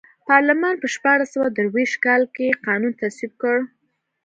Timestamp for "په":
0.81-0.87